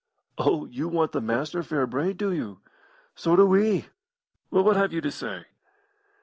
"Oh, 0.39 0.65
you 0.65 0.87
want 0.87 1.11
the 1.11 1.21
Master 1.21 1.61
fair 1.61 1.85
brayed, 1.85 2.17
do 2.17 2.31
you? 2.33 2.59
So 3.13 3.35
do 3.35 3.45
we. 3.45 3.89
Well, 4.49 4.63
what 4.63 4.75
have 4.75 4.91
you 4.91 5.01
to 5.01 5.11
say?" 5.11 5.45